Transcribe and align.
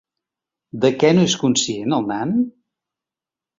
De 0.85 0.91
què 1.03 1.11
no 1.17 1.27
és 1.29 1.35
conscient 1.45 1.99
el 2.01 2.11
nan? 2.15 2.35